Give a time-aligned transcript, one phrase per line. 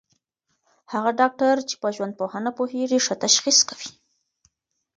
[0.93, 3.89] هغه ډاکټر چي په ژوندپوهنه پوهېږي، ښه تشخیص کوي.